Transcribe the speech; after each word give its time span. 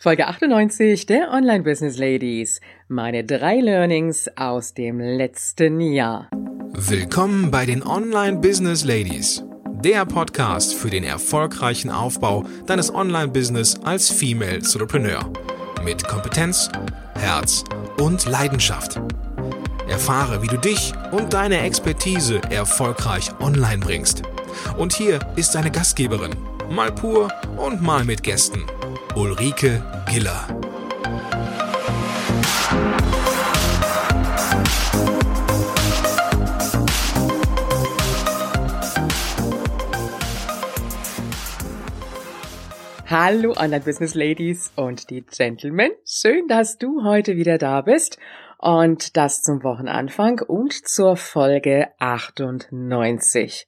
Folge 0.00 0.28
98 0.28 1.06
der 1.06 1.32
Online 1.32 1.64
Business 1.64 1.98
Ladies. 1.98 2.60
Meine 2.86 3.24
drei 3.24 3.56
Learnings 3.56 4.28
aus 4.36 4.72
dem 4.72 5.00
letzten 5.00 5.80
Jahr. 5.80 6.30
Willkommen 6.70 7.50
bei 7.50 7.66
den 7.66 7.82
Online 7.84 8.38
Business 8.38 8.84
Ladies. 8.84 9.42
Der 9.82 10.06
Podcast 10.06 10.72
für 10.72 10.88
den 10.88 11.02
erfolgreichen 11.02 11.90
Aufbau 11.90 12.44
deines 12.68 12.94
Online-Business 12.94 13.80
als 13.82 14.08
Female 14.08 14.58
Entrepreneur. 14.58 15.32
Mit 15.84 16.06
Kompetenz, 16.06 16.70
Herz 17.18 17.64
und 17.98 18.24
Leidenschaft. 18.26 19.00
Erfahre, 19.88 20.40
wie 20.42 20.46
du 20.46 20.58
dich 20.58 20.92
und 21.10 21.32
deine 21.32 21.62
Expertise 21.62 22.40
erfolgreich 22.50 23.30
online 23.40 23.84
bringst. 23.84 24.22
Und 24.76 24.92
hier 24.92 25.18
ist 25.34 25.56
deine 25.56 25.72
Gastgeberin, 25.72 26.36
mal 26.70 26.92
pur 26.92 27.32
und 27.56 27.82
mal 27.82 28.04
mit 28.04 28.22
Gästen. 28.22 28.62
Ulrike 29.18 29.82
Giller. 30.08 30.46
Hallo 43.06 43.54
Online 43.56 43.80
Business 43.80 44.14
Ladies 44.14 44.70
und 44.76 45.10
die 45.10 45.22
Gentlemen. 45.22 45.90
Schön, 46.06 46.46
dass 46.46 46.78
du 46.78 47.02
heute 47.02 47.34
wieder 47.34 47.58
da 47.58 47.80
bist 47.80 48.18
und 48.58 49.16
das 49.16 49.42
zum 49.42 49.64
Wochenanfang 49.64 50.40
und 50.46 50.72
zur 50.72 51.16
Folge 51.16 51.88
98. 51.98 53.66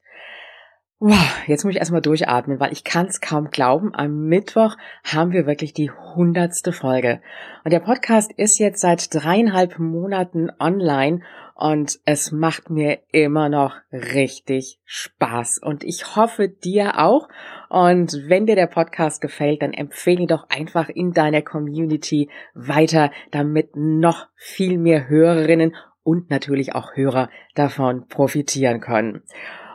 Wow, 1.03 1.17
jetzt 1.47 1.65
muss 1.65 1.73
ich 1.73 1.79
erstmal 1.79 2.03
durchatmen, 2.03 2.61
weil 2.61 2.75
ich 2.75 2.85
kann 2.85 3.07
es 3.07 3.23
kaum 3.23 3.51
glauben. 3.51 3.95
Am 3.95 4.27
Mittwoch 4.27 4.77
haben 5.03 5.33
wir 5.33 5.47
wirklich 5.47 5.73
die 5.73 5.91
hundertste 5.91 6.73
Folge. 6.73 7.23
Und 7.65 7.73
der 7.73 7.81
Podcast 7.81 8.31
ist 8.31 8.59
jetzt 8.59 8.83
seit 8.83 9.15
dreieinhalb 9.15 9.79
Monaten 9.79 10.51
online 10.59 11.23
und 11.55 11.99
es 12.05 12.33
macht 12.33 12.69
mir 12.69 12.99
immer 13.13 13.49
noch 13.49 13.77
richtig 13.93 14.79
Spaß. 14.85 15.61
Und 15.65 15.85
ich 15.85 16.17
hoffe 16.17 16.51
dir 16.51 16.99
auch. 16.99 17.31
Und 17.71 18.13
wenn 18.27 18.45
dir 18.45 18.55
der 18.55 18.67
Podcast 18.67 19.23
gefällt, 19.23 19.63
dann 19.63 19.73
empfehle 19.73 20.21
ihn 20.21 20.29
doch 20.29 20.51
einfach 20.51 20.91
in 20.91 21.13
deiner 21.13 21.41
Community 21.41 22.29
weiter, 22.53 23.11
damit 23.31 23.71
noch 23.75 24.27
viel 24.37 24.77
mehr 24.77 25.09
Hörerinnen 25.09 25.75
und 26.03 26.29
natürlich 26.29 26.75
auch 26.75 26.95
Hörer 26.95 27.31
davon 27.55 28.07
profitieren 28.09 28.81
können. 28.81 29.23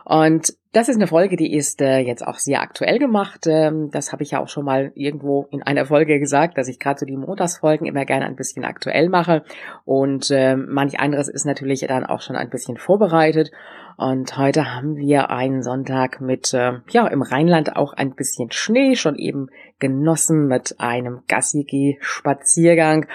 Und 0.05 0.53
das 0.71 0.87
ist 0.87 0.97
eine 0.97 1.07
Folge, 1.07 1.35
die 1.35 1.55
ist 1.55 1.81
äh, 1.81 1.97
jetzt 1.97 2.25
auch 2.25 2.37
sehr 2.37 2.61
aktuell 2.61 2.99
gemacht. 2.99 3.47
Ähm, 3.47 3.89
das 3.91 4.11
habe 4.11 4.21
ich 4.21 4.31
ja 4.31 4.39
auch 4.39 4.47
schon 4.47 4.65
mal 4.65 4.91
irgendwo 4.93 5.47
in 5.49 5.63
einer 5.63 5.85
Folge 5.87 6.19
gesagt, 6.19 6.57
dass 6.57 6.67
ich 6.67 6.79
gerade 6.79 6.99
so 6.99 7.05
die 7.07 7.17
Montagsfolgen 7.17 7.87
immer 7.87 8.05
gerne 8.05 8.25
ein 8.25 8.35
bisschen 8.35 8.65
aktuell 8.65 9.09
mache. 9.09 9.43
Und 9.83 10.29
äh, 10.29 10.55
manch 10.55 10.99
anderes 10.99 11.27
ist 11.27 11.45
natürlich 11.45 11.79
dann 11.87 12.05
auch 12.05 12.21
schon 12.21 12.35
ein 12.35 12.51
bisschen 12.51 12.77
vorbereitet. 12.77 13.51
Und 13.97 14.37
heute 14.37 14.75
haben 14.75 14.95
wir 14.95 15.31
einen 15.31 15.63
Sonntag 15.63 16.21
mit, 16.21 16.53
äh, 16.53 16.73
ja, 16.91 17.07
im 17.07 17.23
Rheinland 17.23 17.75
auch 17.75 17.93
ein 17.93 18.13
bisschen 18.13 18.51
Schnee, 18.51 18.95
schon 18.95 19.15
eben 19.15 19.47
genossen 19.79 20.47
mit 20.47 20.75
einem 20.79 21.21
Gassigi-Spaziergang. 21.27 23.07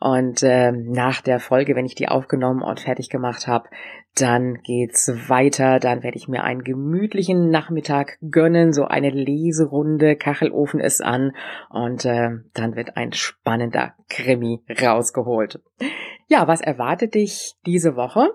Und 0.00 0.42
äh, 0.42 0.72
nach 0.72 1.20
der 1.20 1.40
Folge, 1.40 1.74
wenn 1.74 1.86
ich 1.86 1.94
die 1.94 2.08
aufgenommen 2.08 2.62
und 2.62 2.80
fertig 2.80 3.10
gemacht 3.10 3.46
habe, 3.46 3.68
dann 4.14 4.62
geht's 4.62 5.08
weiter. 5.28 5.78
Dann 5.80 6.02
werde 6.02 6.16
ich 6.16 6.28
mir 6.28 6.44
einen 6.44 6.62
gemütlichen 6.62 7.50
Nachmittag 7.50 8.18
gönnen, 8.30 8.72
so 8.72 8.84
eine 8.84 9.10
Leserunde. 9.10 10.16
Kachelofen 10.16 10.80
ist 10.80 11.02
an 11.04 11.32
und 11.70 12.04
äh, 12.04 12.30
dann 12.54 12.76
wird 12.76 12.96
ein 12.96 13.12
spannender 13.12 13.94
Krimi 14.08 14.60
rausgeholt. 14.80 15.60
Ja, 16.28 16.46
was 16.46 16.60
erwartet 16.60 17.14
dich 17.14 17.54
diese 17.64 17.96
Woche? 17.96 18.30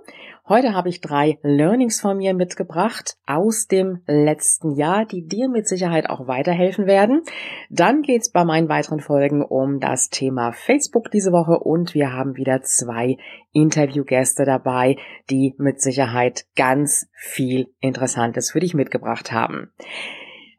Heute 0.45 0.73
habe 0.73 0.89
ich 0.89 0.99
drei 0.99 1.39
Learnings 1.41 2.01
von 2.01 2.17
mir 2.17 2.33
mitgebracht 2.33 3.15
aus 3.25 3.67
dem 3.67 4.01
letzten 4.07 4.75
Jahr, 4.75 5.05
die 5.05 5.25
dir 5.25 5.47
mit 5.47 5.69
Sicherheit 5.69 6.09
auch 6.09 6.27
weiterhelfen 6.27 6.85
werden. 6.85 7.21
Dann 7.69 8.01
geht's 8.01 8.29
bei 8.29 8.43
meinen 8.43 8.67
weiteren 8.67 8.99
Folgen 8.99 9.41
um 9.41 9.79
das 9.79 10.09
Thema 10.09 10.51
Facebook 10.51 11.09
diese 11.11 11.31
Woche 11.31 11.59
und 11.59 11.93
wir 11.93 12.11
haben 12.11 12.35
wieder 12.35 12.61
zwei 12.61 13.15
Interviewgäste 13.53 14.43
dabei, 14.43 14.97
die 15.29 15.55
mit 15.57 15.79
Sicherheit 15.79 16.45
ganz 16.57 17.07
viel 17.13 17.69
Interessantes 17.79 18.51
für 18.51 18.59
dich 18.59 18.73
mitgebracht 18.73 19.31
haben. 19.31 19.71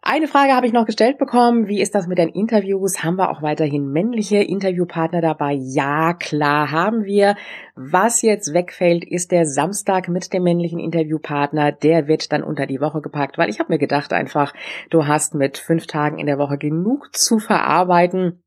Eine 0.06 0.28
Frage 0.28 0.52
habe 0.52 0.66
ich 0.66 0.74
noch 0.74 0.84
gestellt 0.84 1.16
bekommen. 1.16 1.66
Wie 1.66 1.80
ist 1.80 1.94
das 1.94 2.06
mit 2.06 2.18
den 2.18 2.28
Interviews? 2.28 3.02
Haben 3.02 3.16
wir 3.16 3.30
auch 3.30 3.40
weiterhin 3.40 3.90
männliche 3.90 4.36
Interviewpartner 4.36 5.22
dabei? 5.22 5.54
Ja, 5.54 6.12
klar 6.12 6.70
haben 6.70 7.04
wir. 7.04 7.36
Was 7.74 8.20
jetzt 8.20 8.52
wegfällt, 8.52 9.02
ist 9.02 9.32
der 9.32 9.46
Samstag 9.46 10.08
mit 10.08 10.30
dem 10.34 10.42
männlichen 10.42 10.78
Interviewpartner. 10.78 11.72
Der 11.72 12.06
wird 12.06 12.32
dann 12.32 12.42
unter 12.42 12.66
die 12.66 12.82
Woche 12.82 13.00
gepackt, 13.00 13.38
weil 13.38 13.48
ich 13.48 13.60
habe 13.60 13.72
mir 13.72 13.78
gedacht 13.78 14.12
einfach, 14.12 14.52
du 14.90 15.06
hast 15.06 15.34
mit 15.34 15.56
fünf 15.56 15.86
Tagen 15.86 16.18
in 16.18 16.26
der 16.26 16.36
Woche 16.36 16.58
genug 16.58 17.08
zu 17.16 17.38
verarbeiten. 17.38 18.42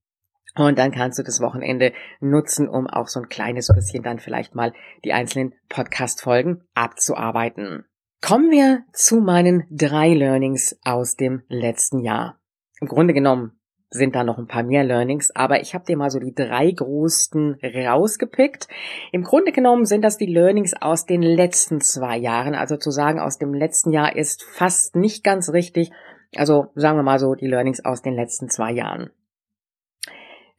Und 0.54 0.78
dann 0.78 0.92
kannst 0.92 1.18
du 1.18 1.24
das 1.24 1.42
Wochenende 1.42 1.92
nutzen, 2.20 2.70
um 2.70 2.86
auch 2.86 3.08
so 3.08 3.20
ein 3.20 3.30
kleines 3.30 3.68
bisschen 3.74 4.04
dann 4.04 4.20
vielleicht 4.20 4.54
mal 4.54 4.74
die 5.04 5.14
einzelnen 5.14 5.56
Podcast-Folgen 5.70 6.62
abzuarbeiten. 6.76 7.87
Kommen 8.22 8.50
wir 8.50 8.84
zu 8.94 9.22
meinen 9.22 9.68
drei 9.70 10.14
Learnings 10.14 10.78
aus 10.84 11.16
dem 11.16 11.44
letzten 11.50 12.00
Jahr. 12.00 12.40
Im 12.82 12.88
Grunde 12.88 13.14
genommen 13.14 13.52
sind 13.90 14.16
da 14.16 14.24
noch 14.24 14.40
ein 14.40 14.48
paar 14.48 14.64
mehr 14.64 14.84
Learnings, 14.84 15.34
aber 15.36 15.62
ich 15.62 15.76
habe 15.76 15.86
dir 15.86 15.98
mal 15.98 16.10
so 16.10 16.20
die 16.20 16.34
drei 16.34 16.72
größten 16.72 17.60
rausgepickt. 17.64 18.68
Im 19.12 19.24
Grunde 19.24 19.52
genommen 19.52 19.86
sind 19.86 20.02
das 20.02 20.18
die 20.18 20.26
Learnings 20.26 20.74
aus 20.74 21.06
den 21.06 21.22
letzten 21.22 21.80
zwei 21.80 22.18
Jahren. 22.18 22.56
Also 22.56 22.76
zu 22.78 22.90
sagen, 22.90 23.20
aus 23.20 23.38
dem 23.38 23.54
letzten 23.54 23.92
Jahr 23.92 24.16
ist 24.16 24.44
fast 24.44 24.96
nicht 24.96 25.24
ganz 25.24 25.54
richtig. 25.54 25.92
Also 26.36 26.72
sagen 26.74 26.98
wir 26.98 27.04
mal 27.04 27.20
so 27.20 27.36
die 27.36 27.48
Learnings 27.48 27.86
aus 27.86 28.02
den 28.02 28.16
letzten 28.16 28.50
zwei 28.50 28.72
Jahren. 28.72 29.12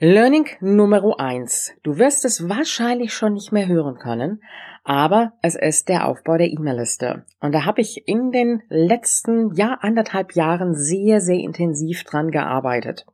Learning 0.01 0.47
Nummer 0.61 1.03
eins. 1.19 1.73
Du 1.83 1.99
wirst 1.99 2.25
es 2.25 2.49
wahrscheinlich 2.49 3.13
schon 3.13 3.33
nicht 3.33 3.51
mehr 3.51 3.67
hören 3.67 3.99
können, 3.99 4.43
aber 4.89 5.35
es 5.43 5.55
ist 5.55 5.91
der 5.91 6.09
Aufbau 6.09 6.39
der 6.39 6.51
E-Mail-Liste. 6.51 7.27
Und 7.41 7.53
da 7.53 7.67
habe 7.67 7.83
ich 7.83 8.09
in 8.09 8.33
den 8.33 8.63
letzten, 8.71 9.55
ja, 9.55 9.77
anderthalb 9.83 10.35
Jahren 10.35 10.75
sehr, 10.75 11.21
sehr 11.21 11.41
intensiv 11.41 12.05
dran 12.05 12.31
gearbeitet. 12.31 13.05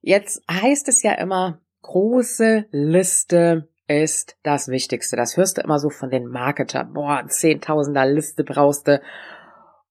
Jetzt 0.00 0.42
heißt 0.50 0.88
es 0.88 1.02
ja 1.02 1.12
immer, 1.12 1.60
große 1.82 2.68
Liste 2.70 3.68
ist 3.86 4.38
das 4.42 4.68
Wichtigste. 4.68 5.14
Das 5.14 5.36
hörst 5.36 5.58
du 5.58 5.60
immer 5.60 5.78
so 5.78 5.90
von 5.90 6.08
den 6.08 6.26
Marketern. 6.26 6.94
Boah, 6.94 7.22
Zehntausender 7.28 8.06
Liste 8.06 8.42
brauchst 8.42 8.88
du. 8.88 9.02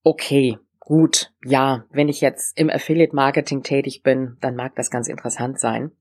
Okay, 0.01 0.57
Gut, 0.79 1.33
ja, 1.43 1.83
wenn 1.91 2.07
ich 2.07 2.21
jetzt 2.21 2.57
im 2.57 2.69
Affiliate 2.69 3.13
Marketing 3.13 3.61
tätig 3.61 4.03
bin, 4.03 4.37
dann 4.39 4.55
mag 4.55 4.73
das 4.77 4.89
ganz 4.89 5.09
interessant 5.09 5.59
sein. 5.59 5.91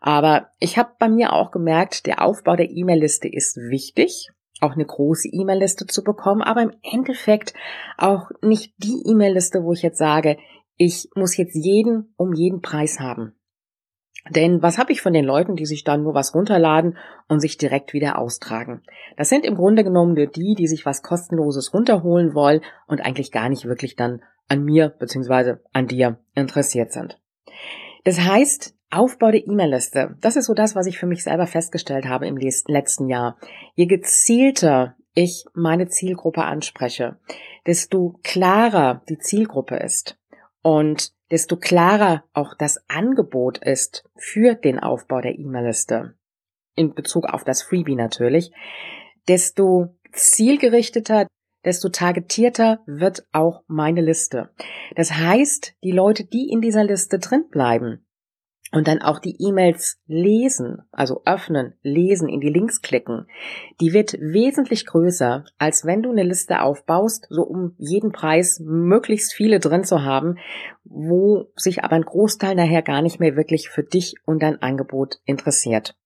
Aber 0.00 0.48
ich 0.60 0.78
habe 0.78 0.90
bei 0.98 1.08
mir 1.08 1.32
auch 1.32 1.50
gemerkt, 1.50 2.06
der 2.06 2.22
Aufbau 2.22 2.56
der 2.56 2.70
E-Mail-Liste 2.70 3.28
ist 3.28 3.56
wichtig, 3.56 4.30
auch 4.60 4.72
eine 4.72 4.86
große 4.86 5.28
E-Mail-Liste 5.28 5.86
zu 5.86 6.02
bekommen, 6.02 6.42
aber 6.42 6.62
im 6.62 6.72
Endeffekt 6.82 7.54
auch 7.96 8.30
nicht 8.42 8.74
die 8.78 9.02
E-Mail-Liste, 9.06 9.62
wo 9.62 9.72
ich 9.72 9.82
jetzt 9.82 9.98
sage, 9.98 10.38
ich 10.76 11.08
muss 11.14 11.36
jetzt 11.36 11.54
jeden 11.54 12.14
um 12.16 12.32
jeden 12.32 12.60
Preis 12.60 13.00
haben. 13.00 13.34
Denn 14.30 14.62
was 14.62 14.78
habe 14.78 14.92
ich 14.92 15.00
von 15.00 15.12
den 15.12 15.24
Leuten, 15.24 15.56
die 15.56 15.66
sich 15.66 15.84
dann 15.84 16.02
nur 16.02 16.14
was 16.14 16.34
runterladen 16.34 16.98
und 17.28 17.40
sich 17.40 17.56
direkt 17.56 17.92
wieder 17.92 18.18
austragen? 18.18 18.82
Das 19.16 19.28
sind 19.28 19.44
im 19.44 19.54
Grunde 19.54 19.84
genommen 19.84 20.14
nur 20.14 20.26
die, 20.26 20.54
die 20.54 20.66
sich 20.66 20.84
was 20.84 21.02
kostenloses 21.02 21.72
runterholen 21.72 22.34
wollen 22.34 22.60
und 22.86 23.00
eigentlich 23.00 23.32
gar 23.32 23.48
nicht 23.48 23.64
wirklich 23.64 23.96
dann 23.96 24.22
an 24.48 24.64
mir 24.64 24.90
bzw. 24.90 25.56
an 25.72 25.86
dir 25.86 26.18
interessiert 26.34 26.92
sind. 26.92 27.18
Das 28.04 28.20
heißt, 28.20 28.74
Aufbau 28.90 29.30
der 29.30 29.46
E-Mail-Liste, 29.46 30.16
das 30.20 30.36
ist 30.36 30.46
so 30.46 30.54
das, 30.54 30.74
was 30.74 30.86
ich 30.86 30.98
für 30.98 31.06
mich 31.06 31.22
selber 31.22 31.46
festgestellt 31.46 32.06
habe 32.06 32.26
im 32.26 32.36
letzten 32.36 33.08
Jahr. 33.08 33.38
Je 33.74 33.86
gezielter 33.86 34.96
ich 35.14 35.44
meine 35.52 35.88
Zielgruppe 35.88 36.44
anspreche, 36.44 37.18
desto 37.66 38.18
klarer 38.22 39.02
die 39.08 39.18
Zielgruppe 39.18 39.76
ist 39.76 40.16
und 40.62 41.12
desto 41.30 41.56
klarer 41.56 42.24
auch 42.32 42.54
das 42.56 42.78
Angebot 42.88 43.58
ist 43.58 44.08
für 44.16 44.54
den 44.54 44.78
Aufbau 44.78 45.20
der 45.20 45.38
E-Mail-Liste, 45.38 46.14
in 46.76 46.94
Bezug 46.94 47.26
auf 47.26 47.44
das 47.44 47.62
Freebie 47.62 47.96
natürlich, 47.96 48.52
desto 49.26 49.98
zielgerichteter, 50.12 51.26
desto 51.64 51.88
targetierter 51.88 52.80
wird 52.86 53.26
auch 53.32 53.64
meine 53.66 54.00
Liste. 54.00 54.50
Das 54.94 55.12
heißt, 55.12 55.74
die 55.82 55.92
Leute, 55.92 56.24
die 56.24 56.48
in 56.50 56.60
dieser 56.60 56.84
Liste 56.84 57.18
drin 57.18 57.46
bleiben, 57.50 58.06
und 58.72 58.86
dann 58.86 59.00
auch 59.00 59.18
die 59.18 59.36
E-Mails 59.38 59.98
lesen, 60.06 60.82
also 60.92 61.22
öffnen, 61.24 61.74
lesen, 61.82 62.28
in 62.28 62.40
die 62.40 62.50
Links 62.50 62.82
klicken, 62.82 63.26
die 63.80 63.92
wird 63.92 64.14
wesentlich 64.20 64.84
größer, 64.84 65.44
als 65.58 65.86
wenn 65.86 66.02
du 66.02 66.10
eine 66.10 66.22
Liste 66.22 66.60
aufbaust, 66.60 67.26
so 67.30 67.42
um 67.42 67.74
jeden 67.78 68.12
Preis 68.12 68.60
möglichst 68.60 69.32
viele 69.32 69.58
drin 69.58 69.84
zu 69.84 70.04
haben, 70.04 70.36
wo 70.84 71.46
sich 71.56 71.82
aber 71.82 71.96
ein 71.96 72.04
Großteil 72.04 72.54
nachher 72.54 72.82
gar 72.82 73.02
nicht 73.02 73.20
mehr 73.20 73.36
wirklich 73.36 73.70
für 73.70 73.82
dich 73.82 74.16
und 74.26 74.42
dein 74.42 74.60
Angebot 74.60 75.18
interessiert. 75.24 75.96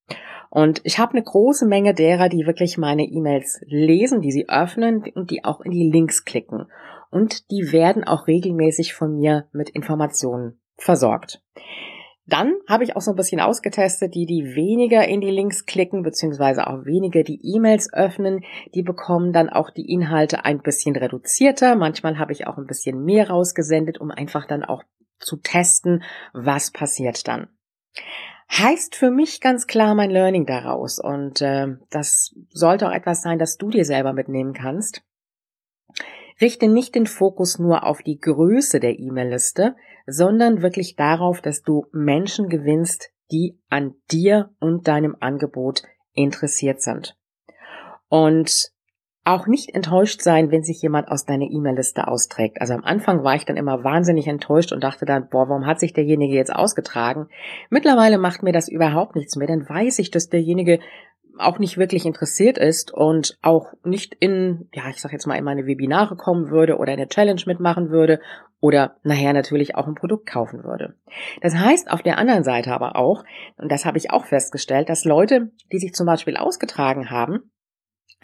Und 0.51 0.83
ich 0.85 0.99
habe 0.99 1.13
eine 1.13 1.23
große 1.23 1.67
Menge 1.67 1.95
derer, 1.95 2.29
die 2.29 2.47
wirklich 2.47 2.77
meine 2.77 3.05
E-Mails 3.05 3.61
lesen, 3.65 4.21
die 4.21 4.33
sie 4.33 4.49
öffnen 4.49 5.03
und 5.15 5.31
die 5.31 5.45
auch 5.45 5.63
in 5.63 5.71
die 5.71 5.91
Links 5.91 6.25
klicken. 6.25 6.67
Und 7.11 7.51
die 7.51 7.73
werden 7.73 8.05
auch 8.05 8.27
regelmäßig 8.27 8.95
von 8.95 9.17
mir 9.17 9.47
mit 9.53 9.71
Informationen 9.71 10.61
versorgt. 10.77 11.43
Dann 12.27 12.55
habe 12.69 12.85
ich 12.85 12.95
auch 12.95 13.01
so 13.01 13.11
ein 13.11 13.17
bisschen 13.17 13.41
ausgetestet, 13.41 14.15
die, 14.15 14.27
die 14.27 14.55
weniger 14.55 15.07
in 15.09 15.21
die 15.21 15.31
Links 15.31 15.67
klicken, 15.67 16.03
beziehungsweise 16.03 16.69
auch 16.69 16.85
weniger 16.85 17.25
die 17.25 17.41
E-Mails 17.43 17.93
öffnen, 17.93 18.45
die 18.75 18.83
bekommen 18.83 19.33
dann 19.33 19.49
auch 19.49 19.71
die 19.71 19.91
Inhalte 19.91 20.45
ein 20.45 20.63
bisschen 20.63 20.95
reduzierter. 20.95 21.75
Manchmal 21.75 22.19
habe 22.19 22.33
ich 22.33 22.47
auch 22.47 22.59
ein 22.59 22.67
bisschen 22.67 23.05
mehr 23.05 23.31
rausgesendet, 23.31 24.01
um 24.01 24.13
einfach 24.13 24.47
dann 24.47 24.63
auch 24.63 24.85
zu 25.19 25.37
testen, 25.37 26.05
was 26.33 26.71
passiert 26.71 27.27
dann. 27.27 27.49
Heißt 28.51 28.95
für 28.95 29.11
mich 29.11 29.41
ganz 29.41 29.67
klar 29.67 29.95
mein 29.95 30.11
Learning 30.11 30.47
daraus 30.47 30.99
und 30.99 31.41
äh, 31.41 31.69
das 31.91 32.35
sollte 32.51 32.87
auch 32.87 32.93
etwas 32.93 33.23
sein, 33.23 33.39
das 33.39 33.57
du 33.57 33.71
dir 33.71 33.85
selber 33.85 34.13
mitnehmen 34.13 34.53
kannst. 34.53 35.03
Richte 36.41 36.69
nicht 36.69 36.95
den 36.95 37.07
Fokus 37.07 37.59
nur 37.59 37.85
auf 37.85 38.03
die 38.03 38.19
Größe 38.19 38.79
der 38.79 38.99
E-Mail-Liste, 38.99 39.75
sondern 40.07 40.63
wirklich 40.63 40.97
darauf, 40.97 41.41
dass 41.41 41.63
du 41.63 41.87
Menschen 41.93 42.49
gewinnst, 42.49 43.11
die 43.31 43.59
an 43.69 43.95
dir 44.11 44.51
und 44.61 44.89
deinem 44.89 45.17
Angebot 45.21 45.83
interessiert 46.13 46.83
sind. 46.83 47.17
Und 48.09 48.73
auch 49.25 49.47
nicht 49.47 49.75
enttäuscht 49.75 50.21
sein, 50.21 50.51
wenn 50.51 50.65
sich 50.65 50.83
jemand 50.83 51.09
aus 51.09 51.25
deiner 51.25 51.45
E-Mail-Liste 51.45 52.09
austrägt. 52.09 52.61
Also 52.61 52.75
am 52.75 52.83
Anfang 52.83 53.23
war 53.23 53.37
ich 53.37 53.45
dann 53.45 53.57
immer 53.57 53.85
wahnsinnig 53.85 54.27
enttäuscht 54.27 54.73
und 54.73 54.83
dachte 54.83 55.07
dann, 55.07 55.29
boah, 55.29 55.49
warum 55.49 55.65
hat 55.65 55.79
sich 55.79 55.93
derjenige 55.93 56.35
jetzt 56.35 56.55
ausgetragen? 56.55 57.29
Mittlerweile 57.71 58.19
macht 58.19 58.43
mir 58.43 58.53
das 58.53 58.69
überhaupt 58.69 59.15
nichts 59.15 59.37
mehr. 59.37 59.47
Dann 59.47 59.69
weiß 59.69 60.01
ich, 60.01 60.11
dass 60.11 60.29
derjenige 60.29 60.81
auch 61.39 61.59
nicht 61.59 61.79
wirklich 61.79 62.07
interessiert 62.07 62.59
ist 62.59 62.93
und 62.93 63.39
auch 63.43 63.73
nicht 63.85 64.15
in, 64.21 64.69
ja, 64.75 64.89
ich 64.91 65.01
sag 65.01 65.13
jetzt 65.13 65.27
mal 65.27 65.37
in 65.37 65.45
meine 65.45 65.67
Webinare 65.67 66.17
kommen 66.17 66.51
würde 66.51 66.77
oder 66.77 66.93
eine 66.93 67.09
Challenge 67.09 67.43
mitmachen 67.47 67.91
würde 67.91 68.21
oder 68.61 68.97
nachher 69.03 69.33
natürlich 69.33 69.75
auch 69.75 69.87
ein 69.87 69.95
Produkt 69.95 70.27
kaufen 70.27 70.65
würde. 70.65 70.95
Das 71.41 71.55
heißt 71.55 71.91
auf 71.91 72.03
der 72.03 72.19
anderen 72.19 72.45
Seite 72.45 72.73
aber 72.73 72.97
auch, 72.97 73.25
und 73.57 73.71
das 73.71 73.85
habe 73.85 73.99
ich 73.99 74.11
auch 74.11 74.27
festgestellt, 74.27 74.89
dass 74.89 75.05
Leute, 75.05 75.51
die 75.73 75.79
sich 75.79 75.95
zum 75.95 76.07
Beispiel 76.07 76.37
ausgetragen 76.37 77.11
haben, 77.11 77.51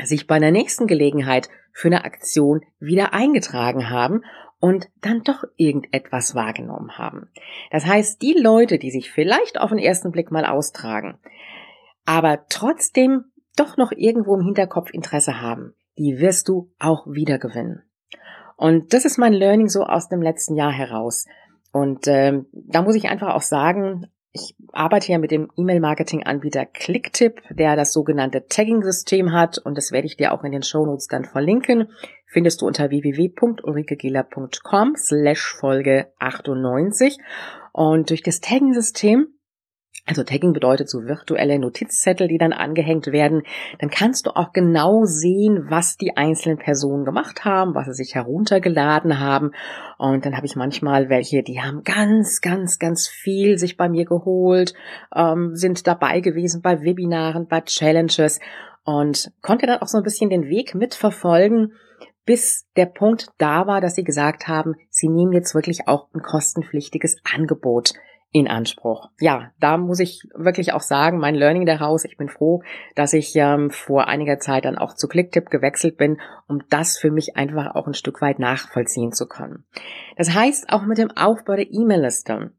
sich 0.02 0.26
bei 0.26 0.38
der 0.38 0.52
nächsten 0.52 0.86
Gelegenheit 0.86 1.48
für 1.72 1.88
eine 1.88 2.04
Aktion 2.04 2.62
wieder 2.78 3.12
eingetragen 3.12 3.90
haben 3.90 4.22
und 4.60 4.88
dann 5.00 5.22
doch 5.22 5.44
irgendetwas 5.56 6.34
wahrgenommen 6.34 6.98
haben. 6.98 7.30
Das 7.70 7.86
heißt, 7.86 8.20
die 8.22 8.34
Leute, 8.34 8.78
die 8.78 8.90
sich 8.90 9.10
vielleicht 9.10 9.60
auf 9.60 9.70
den 9.70 9.78
ersten 9.78 10.10
Blick 10.10 10.30
mal 10.30 10.44
austragen, 10.44 11.18
aber 12.08 12.46
trotzdem 12.48 13.26
doch 13.54 13.76
noch 13.76 13.92
irgendwo 13.92 14.34
im 14.34 14.40
Hinterkopf 14.40 14.90
Interesse 14.94 15.42
haben, 15.42 15.74
die 15.98 16.18
wirst 16.18 16.48
du 16.48 16.72
auch 16.78 17.06
wieder 17.06 17.38
gewinnen. 17.38 17.82
Und 18.56 18.94
das 18.94 19.04
ist 19.04 19.18
mein 19.18 19.34
Learning 19.34 19.68
so 19.68 19.82
aus 19.82 20.08
dem 20.08 20.22
letzten 20.22 20.56
Jahr 20.56 20.72
heraus. 20.72 21.26
Und 21.70 22.06
ähm, 22.06 22.46
da 22.52 22.80
muss 22.80 22.94
ich 22.94 23.10
einfach 23.10 23.34
auch 23.34 23.42
sagen, 23.42 24.06
ich 24.32 24.56
arbeite 24.72 25.12
ja 25.12 25.18
mit 25.18 25.32
dem 25.32 25.50
E-Mail-Marketing-Anbieter 25.54 26.64
Clicktip, 26.64 27.42
der 27.50 27.76
das 27.76 27.92
sogenannte 27.92 28.46
Tagging-System 28.46 29.32
hat 29.32 29.58
und 29.58 29.76
das 29.76 29.92
werde 29.92 30.06
ich 30.06 30.16
dir 30.16 30.32
auch 30.32 30.44
in 30.44 30.52
den 30.52 30.62
Shownotes 30.62 31.08
dann 31.08 31.26
verlinken. 31.26 31.90
Findest 32.24 32.62
du 32.62 32.66
unter 32.66 32.88
www.ulrikegela.com 32.88 34.94
slash 34.96 35.56
Folge 35.60 36.10
98. 36.20 37.18
Und 37.72 38.08
durch 38.08 38.22
das 38.22 38.40
Tagging-System 38.40 39.34
also 40.08 40.24
Tagging 40.24 40.54
bedeutet 40.54 40.88
so 40.88 41.04
virtuelle 41.04 41.58
Notizzettel, 41.58 42.28
die 42.28 42.38
dann 42.38 42.54
angehängt 42.54 43.08
werden. 43.08 43.42
Dann 43.78 43.90
kannst 43.90 44.26
du 44.26 44.34
auch 44.34 44.52
genau 44.52 45.04
sehen, 45.04 45.66
was 45.68 45.96
die 45.98 46.16
einzelnen 46.16 46.58
Personen 46.58 47.04
gemacht 47.04 47.44
haben, 47.44 47.74
was 47.74 47.86
sie 47.86 47.92
sich 47.92 48.14
heruntergeladen 48.14 49.20
haben. 49.20 49.52
Und 49.98 50.24
dann 50.24 50.34
habe 50.34 50.46
ich 50.46 50.56
manchmal 50.56 51.10
welche, 51.10 51.42
die 51.42 51.60
haben 51.60 51.82
ganz, 51.82 52.40
ganz, 52.40 52.78
ganz 52.78 53.06
viel 53.06 53.58
sich 53.58 53.76
bei 53.76 53.88
mir 53.88 54.06
geholt, 54.06 54.72
ähm, 55.14 55.54
sind 55.54 55.86
dabei 55.86 56.20
gewesen 56.20 56.62
bei 56.62 56.80
Webinaren, 56.80 57.46
bei 57.46 57.60
Challenges 57.60 58.40
und 58.84 59.30
konnte 59.42 59.66
dann 59.66 59.82
auch 59.82 59.88
so 59.88 59.98
ein 59.98 60.04
bisschen 60.04 60.30
den 60.30 60.48
Weg 60.48 60.74
mitverfolgen, 60.74 61.72
bis 62.24 62.66
der 62.76 62.86
Punkt 62.86 63.28
da 63.36 63.66
war, 63.66 63.82
dass 63.82 63.94
sie 63.94 64.04
gesagt 64.04 64.48
haben, 64.48 64.74
sie 64.88 65.08
nehmen 65.08 65.32
jetzt 65.32 65.54
wirklich 65.54 65.88
auch 65.88 66.08
ein 66.14 66.22
kostenpflichtiges 66.22 67.16
Angebot 67.34 67.92
in 68.30 68.46
Anspruch. 68.46 69.08
Ja, 69.20 69.52
da 69.58 69.78
muss 69.78 70.00
ich 70.00 70.22
wirklich 70.34 70.72
auch 70.72 70.82
sagen, 70.82 71.18
mein 71.18 71.34
Learning 71.34 71.64
daraus, 71.64 72.04
ich 72.04 72.16
bin 72.18 72.28
froh, 72.28 72.62
dass 72.94 73.14
ich 73.14 73.34
ähm, 73.36 73.70
vor 73.70 74.06
einiger 74.06 74.38
Zeit 74.38 74.66
dann 74.66 74.76
auch 74.76 74.94
zu 74.94 75.08
Clicktip 75.08 75.48
gewechselt 75.48 75.96
bin, 75.96 76.20
um 76.46 76.62
das 76.68 76.98
für 76.98 77.10
mich 77.10 77.36
einfach 77.36 77.74
auch 77.74 77.86
ein 77.86 77.94
Stück 77.94 78.20
weit 78.20 78.38
nachvollziehen 78.38 79.12
zu 79.12 79.26
können. 79.26 79.64
Das 80.16 80.34
heißt, 80.34 80.70
auch 80.70 80.84
mit 80.84 80.98
dem 80.98 81.10
Aufbau 81.10 81.56
der 81.56 81.72
E-Mail-Liste. 81.72 82.52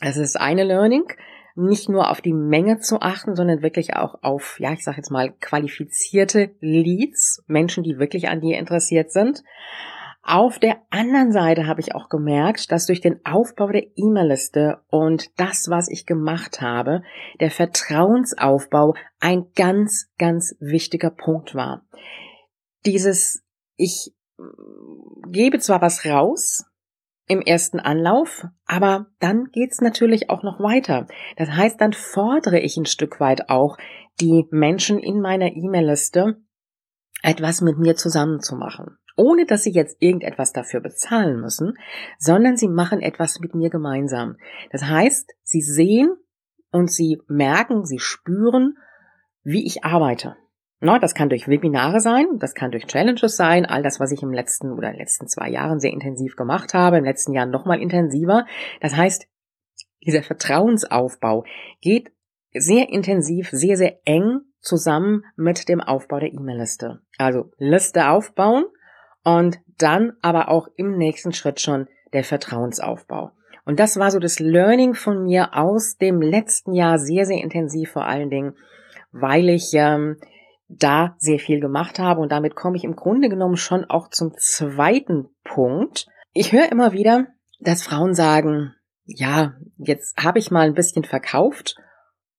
Es 0.00 0.16
ist 0.16 0.40
eine 0.40 0.64
Learning, 0.64 1.04
nicht 1.56 1.88
nur 1.88 2.10
auf 2.10 2.20
die 2.20 2.34
Menge 2.34 2.78
zu 2.78 3.00
achten, 3.00 3.34
sondern 3.34 3.62
wirklich 3.62 3.96
auch 3.96 4.22
auf, 4.22 4.58
ja, 4.60 4.72
ich 4.72 4.84
sage 4.84 4.98
jetzt 4.98 5.10
mal, 5.10 5.32
qualifizierte 5.40 6.54
Leads, 6.60 7.42
Menschen, 7.46 7.82
die 7.82 7.98
wirklich 7.98 8.28
an 8.28 8.40
dir 8.40 8.58
interessiert 8.58 9.10
sind. 9.10 9.42
Auf 10.28 10.58
der 10.58 10.82
anderen 10.90 11.30
Seite 11.30 11.68
habe 11.68 11.80
ich 11.80 11.94
auch 11.94 12.08
gemerkt, 12.08 12.72
dass 12.72 12.86
durch 12.86 13.00
den 13.00 13.24
Aufbau 13.24 13.68
der 13.68 13.86
E-Mail-Liste 13.94 14.82
und 14.88 15.30
das, 15.38 15.68
was 15.70 15.88
ich 15.88 16.04
gemacht 16.04 16.60
habe, 16.60 17.02
der 17.38 17.52
Vertrauensaufbau 17.52 18.94
ein 19.20 19.52
ganz, 19.54 20.10
ganz 20.18 20.56
wichtiger 20.58 21.10
Punkt 21.10 21.54
war. 21.54 21.86
Dieses, 22.84 23.44
ich 23.76 24.16
gebe 25.30 25.60
zwar 25.60 25.80
was 25.80 26.04
raus 26.04 26.64
im 27.28 27.40
ersten 27.40 27.78
Anlauf, 27.78 28.48
aber 28.64 29.06
dann 29.20 29.44
geht's 29.52 29.80
natürlich 29.80 30.28
auch 30.28 30.42
noch 30.42 30.58
weiter. 30.58 31.06
Das 31.36 31.50
heißt, 31.50 31.80
dann 31.80 31.92
fordere 31.92 32.58
ich 32.58 32.76
ein 32.76 32.86
Stück 32.86 33.20
weit 33.20 33.48
auch 33.48 33.76
die 34.20 34.48
Menschen 34.50 34.98
in 34.98 35.20
meiner 35.20 35.54
E-Mail-Liste, 35.54 36.42
etwas 37.22 37.60
mit 37.60 37.78
mir 37.78 37.94
zusammen 37.94 38.40
zu 38.40 38.56
machen 38.56 38.98
ohne 39.16 39.46
dass 39.46 39.62
sie 39.62 39.72
jetzt 39.72 39.96
irgendetwas 40.00 40.52
dafür 40.52 40.80
bezahlen 40.80 41.40
müssen, 41.40 41.74
sondern 42.18 42.56
sie 42.56 42.68
machen 42.68 43.00
etwas 43.00 43.40
mit 43.40 43.54
mir 43.54 43.70
gemeinsam. 43.70 44.36
Das 44.70 44.84
heißt, 44.84 45.32
sie 45.42 45.62
sehen 45.62 46.16
und 46.70 46.90
sie 46.90 47.20
merken, 47.26 47.84
sie 47.84 47.98
spüren, 47.98 48.76
wie 49.42 49.66
ich 49.66 49.84
arbeite. 49.84 50.36
Das 50.80 51.14
kann 51.14 51.30
durch 51.30 51.48
Webinare 51.48 52.00
sein, 52.00 52.26
das 52.38 52.54
kann 52.54 52.70
durch 52.70 52.86
Challenges 52.86 53.36
sein, 53.36 53.64
all 53.64 53.82
das, 53.82 53.98
was 53.98 54.12
ich 54.12 54.22
im 54.22 54.32
letzten 54.32 54.72
oder 54.72 54.88
in 54.88 54.94
den 54.94 55.00
letzten 55.00 55.26
zwei 55.26 55.48
Jahren 55.48 55.80
sehr 55.80 55.90
intensiv 55.92 56.36
gemacht 56.36 56.74
habe, 56.74 56.98
im 56.98 57.04
letzten 57.04 57.32
Jahr 57.32 57.46
nochmal 57.46 57.80
intensiver. 57.80 58.46
Das 58.80 58.94
heißt, 58.94 59.26
dieser 60.06 60.22
Vertrauensaufbau 60.22 61.44
geht 61.80 62.12
sehr 62.52 62.90
intensiv, 62.90 63.48
sehr, 63.50 63.76
sehr 63.76 64.00
eng 64.04 64.42
zusammen 64.60 65.24
mit 65.36 65.68
dem 65.68 65.80
Aufbau 65.80 66.20
der 66.20 66.32
E-Mail-Liste. 66.32 67.00
Also 67.18 67.50
Liste 67.58 68.08
aufbauen, 68.08 68.66
und 69.26 69.58
dann 69.78 70.12
aber 70.22 70.48
auch 70.48 70.68
im 70.76 70.96
nächsten 70.96 71.32
Schritt 71.32 71.60
schon 71.60 71.88
der 72.12 72.22
Vertrauensaufbau. 72.22 73.32
Und 73.64 73.80
das 73.80 73.98
war 73.98 74.12
so 74.12 74.20
das 74.20 74.38
Learning 74.38 74.94
von 74.94 75.24
mir 75.24 75.52
aus 75.52 75.96
dem 75.96 76.22
letzten 76.22 76.72
Jahr 76.72 77.00
sehr, 77.00 77.26
sehr 77.26 77.42
intensiv 77.42 77.90
vor 77.90 78.06
allen 78.06 78.30
Dingen, 78.30 78.54
weil 79.10 79.48
ich 79.48 79.70
ähm, 79.74 80.16
da 80.68 81.16
sehr 81.18 81.40
viel 81.40 81.58
gemacht 81.58 81.98
habe 81.98 82.20
und 82.20 82.30
damit 82.30 82.54
komme 82.54 82.76
ich 82.76 82.84
im 82.84 82.94
Grunde 82.94 83.28
genommen 83.28 83.56
schon 83.56 83.84
auch 83.84 84.10
zum 84.10 84.32
zweiten 84.38 85.26
Punkt. 85.42 86.06
Ich 86.32 86.52
höre 86.52 86.70
immer 86.70 86.92
wieder, 86.92 87.26
dass 87.58 87.82
Frauen 87.82 88.14
sagen, 88.14 88.74
ja, 89.06 89.54
jetzt 89.76 90.22
habe 90.22 90.38
ich 90.38 90.52
mal 90.52 90.68
ein 90.68 90.74
bisschen 90.74 91.02
verkauft 91.02 91.74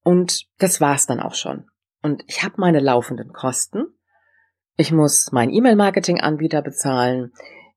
und 0.03 0.46
das 0.58 0.79
war's 0.79 1.06
dann 1.06 1.20
auch 1.20 1.36
schon. 1.36 1.65
Und 2.01 2.24
ich 2.27 2.44
habe 2.44 2.56
meine 2.60 2.79
laufenden 2.79 3.34
Kosten 3.34 3.88
ich 4.77 4.91
muss 4.91 5.31
meinen 5.31 5.51
E-Mail-Marketing-Anbieter 5.51 6.62
bezahlen. 6.62 7.34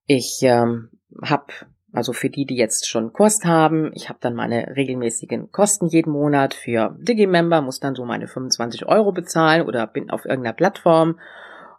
Ich 0.07 0.41
ähm, 0.43 0.91
habe, 1.23 1.47
also 1.93 2.13
für 2.13 2.29
die, 2.29 2.45
die 2.45 2.57
jetzt 2.57 2.87
schon 2.87 3.13
Kurs 3.13 3.45
haben, 3.45 3.91
ich 3.95 4.09
habe 4.11 4.19
dann 4.21 4.35
meine 4.35 4.77
regelmäßigen 4.77 5.51
Kosten 5.51 5.87
jeden 5.87 6.13
Monat. 6.13 6.53
Für 6.53 6.95
Digimember 7.01 7.63
muss 7.63 7.81
dann 7.81 7.95
so 7.95 8.05
meine 8.05 8.29
25 8.29 8.87
Euro 8.87 9.13
bezahlen 9.13 9.67
oder 9.67 9.87
bin 9.87 10.11
auf 10.11 10.27
irgendeiner 10.27 10.55
Plattform. 10.55 11.19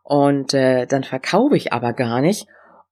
Und 0.04 0.56
äh, 0.56 0.88
dann 0.88 1.04
verkaufe 1.04 1.56
ich 1.56 1.72
aber 1.72 1.94
gar 1.94 2.22
nicht 2.22 2.48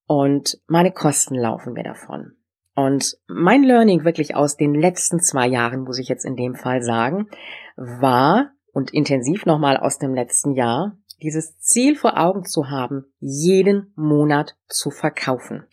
und 0.05 0.59
meine 0.67 0.91
Kosten 0.91 1.35
laufen 1.35 1.73
mir 1.73 1.83
davon. 1.83 2.33
Und 2.75 3.17
mein 3.27 3.63
Learning 3.63 4.05
wirklich 4.05 4.35
aus 4.35 4.55
den 4.55 4.73
letzten 4.73 5.19
zwei 5.19 5.47
Jahren, 5.47 5.81
muss 5.81 5.99
ich 5.99 6.07
jetzt 6.07 6.25
in 6.25 6.35
dem 6.35 6.55
Fall 6.55 6.81
sagen, 6.81 7.27
war 7.75 8.51
und 8.71 8.93
intensiv 8.93 9.45
nochmal 9.45 9.75
aus 9.77 9.97
dem 9.97 10.13
letzten 10.13 10.53
Jahr, 10.53 10.95
dieses 11.21 11.57
Ziel 11.59 11.95
vor 11.95 12.17
Augen 12.17 12.45
zu 12.45 12.69
haben, 12.69 13.05
jeden 13.19 13.91
Monat 13.95 14.55
zu 14.67 14.91
verkaufen. 14.91 15.65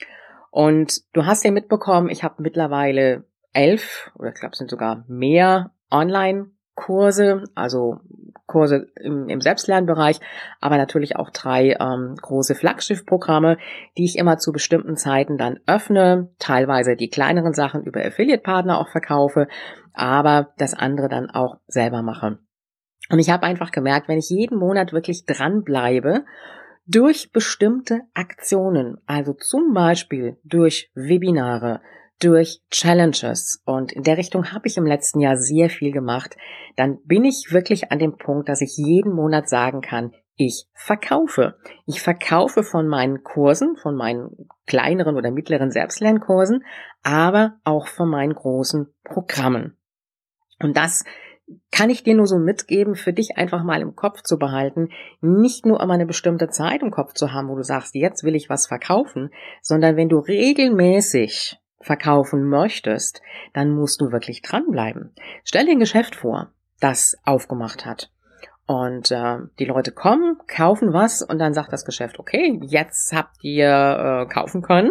Und 0.50 1.02
du 1.12 1.26
hast 1.26 1.44
ja 1.44 1.50
mitbekommen, 1.50 2.08
ich 2.08 2.24
habe 2.24 2.42
mittlerweile 2.42 3.24
elf 3.52 4.10
oder 4.18 4.30
ich 4.30 4.34
glaube 4.34 4.52
es 4.52 4.58
sind 4.58 4.70
sogar 4.70 5.04
mehr 5.08 5.72
Online-Kurse, 5.90 7.44
also 7.54 8.00
Kurse 8.46 8.86
im, 9.00 9.28
im 9.28 9.40
Selbstlernbereich, 9.40 10.20
aber 10.60 10.76
natürlich 10.76 11.16
auch 11.16 11.30
drei 11.30 11.76
ähm, 11.80 12.14
große 12.20 12.54
Flaggschiff-Programme, 12.54 13.58
die 13.98 14.04
ich 14.04 14.16
immer 14.16 14.38
zu 14.38 14.52
bestimmten 14.52 14.96
Zeiten 14.96 15.36
dann 15.36 15.58
öffne, 15.66 16.30
teilweise 16.38 16.96
die 16.96 17.10
kleineren 17.10 17.54
Sachen 17.54 17.82
über 17.82 18.04
Affiliate-Partner 18.04 18.78
auch 18.78 18.88
verkaufe, 18.88 19.48
aber 19.92 20.52
das 20.58 20.74
andere 20.74 21.08
dann 21.08 21.28
auch 21.30 21.56
selber 21.66 22.02
mache. 22.02 22.38
Und 23.10 23.18
ich 23.18 23.30
habe 23.30 23.44
einfach 23.44 23.70
gemerkt, 23.70 24.08
wenn 24.08 24.18
ich 24.18 24.30
jeden 24.30 24.58
Monat 24.58 24.92
wirklich 24.92 25.24
dranbleibe, 25.26 26.24
durch 26.86 27.32
bestimmte 27.32 28.02
Aktionen, 28.14 28.98
also 29.06 29.32
zum 29.32 29.74
Beispiel 29.74 30.38
durch 30.44 30.90
Webinare, 30.94 31.80
durch 32.20 32.60
Challenges 32.70 33.62
und 33.66 33.92
in 33.92 34.02
der 34.02 34.16
Richtung 34.16 34.52
habe 34.52 34.68
ich 34.68 34.76
im 34.76 34.86
letzten 34.86 35.20
Jahr 35.20 35.36
sehr 35.36 35.68
viel 35.68 35.92
gemacht, 35.92 36.36
dann 36.76 36.98
bin 37.04 37.24
ich 37.24 37.48
wirklich 37.50 37.90
an 37.90 37.98
dem 37.98 38.16
Punkt, 38.16 38.48
dass 38.48 38.60
ich 38.60 38.76
jeden 38.76 39.12
Monat 39.12 39.48
sagen 39.48 39.80
kann, 39.80 40.12
ich 40.36 40.66
verkaufe. 40.74 41.56
Ich 41.86 42.02
verkaufe 42.02 42.62
von 42.62 42.88
meinen 42.88 43.22
Kursen, 43.22 43.76
von 43.76 43.96
meinen 43.96 44.48
kleineren 44.66 45.16
oder 45.16 45.30
mittleren 45.30 45.70
Selbstlernkursen, 45.70 46.64
aber 47.02 47.58
auch 47.64 47.88
von 47.88 48.08
meinen 48.08 48.34
großen 48.34 48.86
Programmen. 49.02 49.76
Und 50.60 50.76
das 50.76 51.04
kann 51.70 51.90
ich 51.90 52.02
dir 52.02 52.14
nur 52.14 52.26
so 52.26 52.38
mitgeben, 52.38 52.96
für 52.96 53.12
dich 53.12 53.36
einfach 53.36 53.62
mal 53.62 53.80
im 53.80 53.94
Kopf 53.94 54.22
zu 54.22 54.38
behalten, 54.38 54.88
nicht 55.20 55.64
nur 55.66 55.80
immer 55.80 55.94
eine 55.94 56.06
bestimmte 56.06 56.48
Zeit 56.48 56.82
im 56.82 56.90
Kopf 56.90 57.12
zu 57.12 57.32
haben, 57.32 57.48
wo 57.48 57.56
du 57.56 57.62
sagst, 57.62 57.94
jetzt 57.94 58.24
will 58.24 58.34
ich 58.34 58.50
was 58.50 58.66
verkaufen, 58.66 59.30
sondern 59.62 59.96
wenn 59.96 60.08
du 60.08 60.18
regelmäßig 60.18 61.58
verkaufen 61.80 62.48
möchtest, 62.48 63.22
dann 63.52 63.70
musst 63.70 64.00
du 64.00 64.10
wirklich 64.10 64.42
dranbleiben. 64.42 65.14
Stell 65.44 65.66
dir 65.66 65.72
ein 65.72 65.78
Geschäft 65.80 66.16
vor, 66.16 66.50
das 66.80 67.16
aufgemacht 67.24 67.86
hat. 67.86 68.10
Und 68.66 69.12
äh, 69.12 69.38
die 69.60 69.64
Leute 69.64 69.92
kommen, 69.92 70.38
kaufen 70.48 70.92
was 70.92 71.22
und 71.22 71.38
dann 71.38 71.54
sagt 71.54 71.72
das 71.72 71.84
Geschäft, 71.84 72.18
okay, 72.18 72.58
jetzt 72.64 73.12
habt 73.14 73.36
ihr 73.42 73.68
äh, 73.68 74.32
kaufen 74.32 74.62
können. 74.62 74.90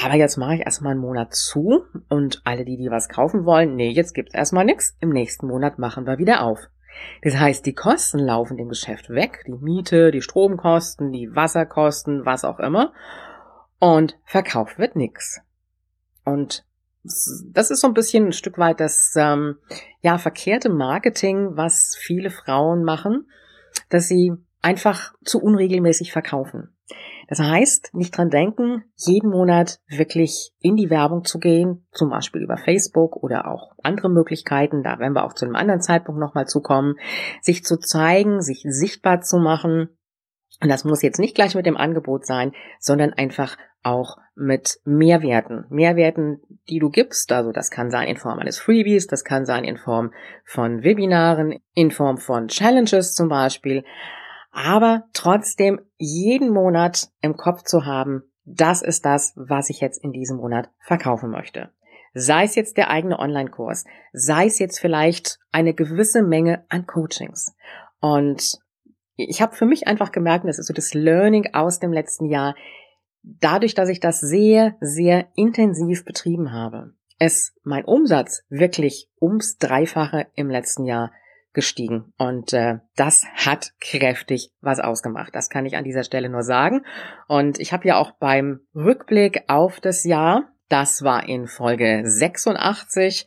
Aber 0.00 0.14
jetzt 0.14 0.36
mache 0.36 0.54
ich 0.54 0.60
erstmal 0.60 0.92
einen 0.92 1.00
Monat 1.00 1.34
zu 1.34 1.84
und 2.08 2.40
alle, 2.44 2.64
die, 2.64 2.76
die 2.76 2.90
was 2.90 3.08
kaufen 3.08 3.44
wollen, 3.44 3.74
nee, 3.74 3.90
jetzt 3.90 4.14
gibt's 4.14 4.34
erstmal 4.34 4.64
nichts. 4.64 4.96
Im 5.00 5.10
nächsten 5.10 5.48
Monat 5.48 5.78
machen 5.78 6.06
wir 6.06 6.18
wieder 6.18 6.42
auf. 6.42 6.60
Das 7.22 7.36
heißt, 7.36 7.66
die 7.66 7.74
Kosten 7.74 8.18
laufen 8.20 8.56
dem 8.56 8.68
Geschäft 8.68 9.10
weg, 9.10 9.42
die 9.46 9.52
Miete, 9.52 10.12
die 10.12 10.22
Stromkosten, 10.22 11.12
die 11.12 11.34
Wasserkosten, 11.34 12.24
was 12.24 12.44
auch 12.44 12.60
immer. 12.60 12.92
Und 13.80 14.16
verkauft 14.24 14.78
wird 14.78 14.94
nix. 14.94 15.40
Und 16.24 16.64
das 17.02 17.70
ist 17.70 17.80
so 17.80 17.88
ein 17.88 17.94
bisschen 17.94 18.26
ein 18.26 18.32
Stück 18.32 18.58
weit 18.58 18.80
das 18.80 19.14
ähm, 19.16 19.56
ja 20.00 20.18
verkehrte 20.18 20.68
Marketing, 20.68 21.56
was 21.56 21.96
viele 21.98 22.30
Frauen 22.30 22.84
machen, 22.84 23.26
dass 23.88 24.06
sie 24.06 24.32
einfach 24.60 25.14
zu 25.24 25.40
unregelmäßig 25.40 26.12
verkaufen. 26.12 26.76
Das 27.28 27.40
heißt, 27.40 27.90
nicht 27.92 28.16
dran 28.16 28.30
denken, 28.30 28.84
jeden 28.96 29.30
Monat 29.30 29.80
wirklich 29.86 30.50
in 30.60 30.76
die 30.76 30.88
Werbung 30.88 31.24
zu 31.24 31.38
gehen, 31.38 31.86
zum 31.92 32.08
Beispiel 32.08 32.42
über 32.42 32.56
Facebook 32.56 33.16
oder 33.16 33.46
auch 33.46 33.72
andere 33.82 34.08
Möglichkeiten, 34.08 34.82
da 34.82 34.98
werden 34.98 35.12
wir 35.12 35.24
auch 35.24 35.34
zu 35.34 35.44
einem 35.44 35.54
anderen 35.54 35.82
Zeitpunkt 35.82 36.18
nochmal 36.18 36.46
zukommen, 36.46 36.96
sich 37.42 37.64
zu 37.64 37.78
zeigen, 37.78 38.40
sich 38.40 38.64
sichtbar 38.66 39.20
zu 39.20 39.38
machen. 39.38 39.90
Und 40.62 40.70
das 40.70 40.84
muss 40.84 41.02
jetzt 41.02 41.20
nicht 41.20 41.34
gleich 41.34 41.54
mit 41.54 41.66
dem 41.66 41.76
Angebot 41.76 42.24
sein, 42.24 42.52
sondern 42.80 43.12
einfach 43.12 43.58
auch 43.82 44.16
mit 44.34 44.80
Mehrwerten. 44.84 45.66
Mehrwerten, 45.68 46.40
die 46.68 46.78
du 46.78 46.88
gibst. 46.90 47.30
Also 47.30 47.52
das 47.52 47.70
kann 47.70 47.90
sein 47.90 48.08
in 48.08 48.16
Form 48.16 48.38
eines 48.38 48.58
Freebies, 48.58 49.06
das 49.06 49.22
kann 49.22 49.44
sein 49.44 49.64
in 49.64 49.76
Form 49.76 50.12
von 50.44 50.82
Webinaren, 50.82 51.58
in 51.74 51.90
Form 51.90 52.16
von 52.16 52.48
Challenges 52.48 53.14
zum 53.14 53.28
Beispiel 53.28 53.84
aber 54.50 55.04
trotzdem 55.12 55.80
jeden 55.96 56.50
Monat 56.50 57.08
im 57.20 57.36
Kopf 57.36 57.62
zu 57.62 57.84
haben, 57.84 58.22
das 58.44 58.82
ist 58.82 59.04
das, 59.04 59.34
was 59.36 59.70
ich 59.70 59.80
jetzt 59.80 60.02
in 60.02 60.12
diesem 60.12 60.38
Monat 60.38 60.70
verkaufen 60.80 61.30
möchte. 61.30 61.70
Sei 62.14 62.44
es 62.44 62.54
jetzt 62.54 62.76
der 62.76 62.90
eigene 62.90 63.18
Online-Kurs, 63.18 63.84
sei 64.12 64.46
es 64.46 64.58
jetzt 64.58 64.80
vielleicht 64.80 65.38
eine 65.52 65.74
gewisse 65.74 66.22
Menge 66.22 66.64
an 66.68 66.86
Coachings. 66.86 67.54
Und 68.00 68.58
ich 69.16 69.42
habe 69.42 69.54
für 69.54 69.66
mich 69.66 69.86
einfach 69.86 70.12
gemerkt, 70.12 70.46
das 70.46 70.58
ist 70.58 70.66
so 70.66 70.74
das 70.74 70.94
Learning 70.94 71.52
aus 71.52 71.78
dem 71.78 71.92
letzten 71.92 72.26
Jahr, 72.26 72.54
dadurch, 73.22 73.74
dass 73.74 73.88
ich 73.88 74.00
das 74.00 74.20
sehr, 74.20 74.76
sehr 74.80 75.28
intensiv 75.34 76.04
betrieben 76.04 76.52
habe, 76.52 76.94
es 77.18 77.54
mein 77.64 77.84
Umsatz 77.84 78.44
wirklich 78.48 79.10
ums 79.20 79.58
Dreifache 79.58 80.28
im 80.34 80.48
letzten 80.50 80.84
Jahr 80.84 81.12
gestiegen. 81.52 82.12
Und 82.18 82.52
äh, 82.52 82.78
das 82.96 83.24
hat 83.34 83.72
kräftig 83.80 84.50
was 84.60 84.80
ausgemacht. 84.80 85.34
Das 85.34 85.50
kann 85.50 85.66
ich 85.66 85.76
an 85.76 85.84
dieser 85.84 86.04
Stelle 86.04 86.28
nur 86.28 86.42
sagen. 86.42 86.84
Und 87.26 87.58
ich 87.58 87.72
habe 87.72 87.88
ja 87.88 87.96
auch 87.96 88.12
beim 88.12 88.60
Rückblick 88.74 89.44
auf 89.48 89.80
das 89.80 90.04
Jahr, 90.04 90.52
das 90.68 91.02
war 91.02 91.28
in 91.28 91.46
Folge 91.46 92.02
86, 92.04 93.26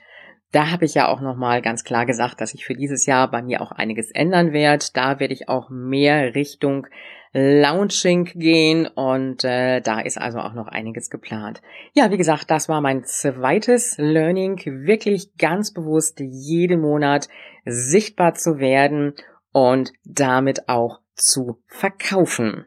da 0.51 0.69
habe 0.69 0.85
ich 0.85 0.95
ja 0.95 1.07
auch 1.07 1.21
nochmal 1.21 1.61
ganz 1.61 1.83
klar 1.83 2.05
gesagt, 2.05 2.41
dass 2.41 2.53
ich 2.53 2.65
für 2.65 2.75
dieses 2.75 3.05
Jahr 3.05 3.31
bei 3.31 3.41
mir 3.41 3.61
auch 3.61 3.71
einiges 3.71 4.11
ändern 4.11 4.51
werde. 4.51 4.85
Da 4.93 5.19
werde 5.19 5.33
ich 5.33 5.47
auch 5.47 5.69
mehr 5.69 6.35
Richtung 6.35 6.87
Launching 7.33 8.25
gehen 8.25 8.87
und 8.87 9.45
äh, 9.45 9.79
da 9.79 10.01
ist 10.01 10.17
also 10.17 10.39
auch 10.39 10.53
noch 10.53 10.67
einiges 10.67 11.09
geplant. 11.09 11.61
Ja, 11.93 12.11
wie 12.11 12.17
gesagt, 12.17 12.51
das 12.51 12.67
war 12.67 12.81
mein 12.81 13.05
zweites 13.05 13.95
Learning, 13.97 14.57
wirklich 14.85 15.37
ganz 15.37 15.71
bewusst 15.71 16.19
jeden 16.19 16.81
Monat 16.81 17.29
sichtbar 17.65 18.33
zu 18.33 18.59
werden 18.59 19.13
und 19.53 19.93
damit 20.03 20.67
auch 20.67 20.99
zu 21.15 21.61
verkaufen. 21.67 22.65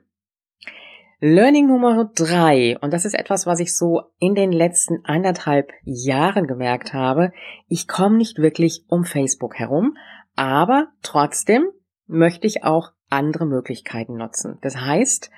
Learning 1.20 1.68
Nummer 1.68 2.10
drei, 2.14 2.76
und 2.80 2.92
das 2.92 3.04
ist 3.04 3.14
etwas, 3.14 3.46
was 3.46 3.60
ich 3.60 3.76
so 3.76 4.02
in 4.18 4.34
den 4.34 4.52
letzten 4.52 5.04
anderthalb 5.04 5.72
Jahren 5.84 6.46
gemerkt 6.46 6.92
habe, 6.92 7.32
ich 7.68 7.86
komme 7.88 8.16
nicht 8.16 8.38
wirklich 8.38 8.84
um 8.88 9.04
Facebook 9.04 9.54
herum, 9.56 9.96
aber 10.36 10.88
trotzdem 11.02 11.66
möchte 12.06 12.46
ich 12.46 12.64
auch 12.64 12.92
andere 13.10 13.46
Möglichkeiten 13.46 14.16
nutzen. 14.16 14.58
Das 14.62 14.76
heißt, 14.76 15.30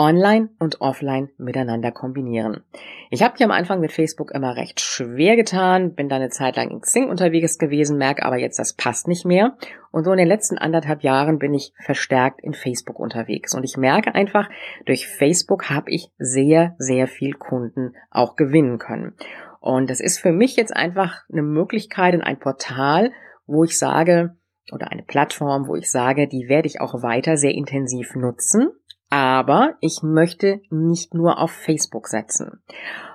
online 0.00 0.48
und 0.58 0.80
offline 0.80 1.28
miteinander 1.36 1.92
kombinieren. 1.92 2.64
Ich 3.10 3.22
habe 3.22 3.34
hier 3.36 3.44
am 3.44 3.52
Anfang 3.52 3.80
mit 3.80 3.92
Facebook 3.92 4.30
immer 4.30 4.56
recht 4.56 4.80
schwer 4.80 5.36
getan, 5.36 5.94
bin 5.94 6.08
da 6.08 6.16
eine 6.16 6.30
Zeit 6.30 6.56
lang 6.56 6.70
in 6.70 6.80
Xing 6.80 7.10
unterwegs 7.10 7.58
gewesen, 7.58 7.98
merke 7.98 8.24
aber 8.24 8.38
jetzt, 8.38 8.58
das 8.58 8.72
passt 8.72 9.08
nicht 9.08 9.26
mehr. 9.26 9.58
Und 9.90 10.04
so 10.04 10.12
in 10.12 10.16
den 10.16 10.26
letzten 10.26 10.56
anderthalb 10.56 11.02
Jahren 11.02 11.38
bin 11.38 11.52
ich 11.52 11.74
verstärkt 11.84 12.40
in 12.42 12.54
Facebook 12.54 12.98
unterwegs. 12.98 13.54
Und 13.54 13.62
ich 13.62 13.76
merke 13.76 14.14
einfach, 14.14 14.48
durch 14.86 15.06
Facebook 15.06 15.68
habe 15.68 15.90
ich 15.90 16.10
sehr, 16.18 16.74
sehr 16.78 17.06
viel 17.06 17.34
Kunden 17.34 17.94
auch 18.10 18.36
gewinnen 18.36 18.78
können. 18.78 19.12
Und 19.60 19.90
das 19.90 20.00
ist 20.00 20.18
für 20.18 20.32
mich 20.32 20.56
jetzt 20.56 20.74
einfach 20.74 21.24
eine 21.30 21.42
Möglichkeit 21.42 22.14
und 22.14 22.22
ein 22.22 22.38
Portal, 22.38 23.12
wo 23.46 23.64
ich 23.64 23.78
sage, 23.78 24.34
oder 24.72 24.90
eine 24.90 25.02
Plattform, 25.02 25.66
wo 25.66 25.76
ich 25.76 25.90
sage, 25.90 26.28
die 26.28 26.48
werde 26.48 26.68
ich 26.68 26.80
auch 26.80 27.02
weiter 27.02 27.36
sehr 27.36 27.52
intensiv 27.52 28.14
nutzen. 28.14 28.70
Aber 29.08 29.74
ich 29.80 30.00
möchte 30.02 30.60
nicht 30.70 31.14
nur 31.14 31.38
auf 31.38 31.50
Facebook 31.50 32.06
setzen. 32.06 32.62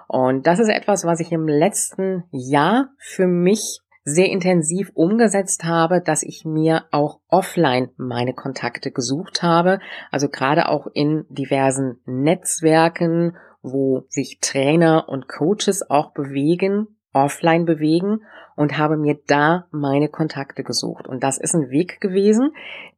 Und 0.08 0.46
das 0.46 0.60
ist 0.60 0.70
etwas, 0.70 1.06
was 1.06 1.20
ich 1.20 1.32
im 1.32 1.48
letzten 1.48 2.26
Jahr 2.32 2.90
für 2.98 3.28
mich 3.28 3.82
sehr 4.04 4.30
intensiv 4.30 4.92
umgesetzt 4.94 5.64
habe, 5.64 6.00
dass 6.00 6.22
ich 6.22 6.46
mir 6.46 6.86
auch 6.92 7.20
offline 7.28 7.90
meine 7.98 8.34
Kontakte 8.34 8.92
gesucht 8.92 9.42
habe. 9.42 9.80
Also 10.12 10.30
gerade 10.30 10.70
auch 10.70 10.88
in 10.94 11.26
diversen 11.30 12.00
Netzwerken, 12.06 13.36
wo 13.64 14.06
sich 14.10 14.38
Trainer 14.42 15.10
und 15.10 15.28
Coaches 15.28 15.90
auch 15.90 16.14
bewegen, 16.14 17.00
offline 17.16 17.66
bewegen 17.66 18.22
und 18.56 18.78
habe 18.78 18.98
mir 18.98 19.18
da 19.28 19.66
meine 19.72 20.10
Kontakte 20.10 20.64
gesucht. 20.64 21.08
Und 21.08 21.24
das 21.24 21.38
ist 21.38 21.56
ein 21.56 21.70
Weg 21.70 22.00
gewesen, 22.02 22.52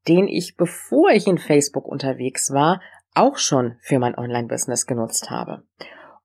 den 0.07 0.27
ich, 0.27 0.57
bevor 0.57 1.11
ich 1.11 1.27
in 1.27 1.37
Facebook 1.37 1.85
unterwegs 1.85 2.51
war, 2.51 2.81
auch 3.13 3.37
schon 3.37 3.77
für 3.81 3.99
mein 3.99 4.17
Online-Business 4.17 4.85
genutzt 4.85 5.29
habe. 5.29 5.63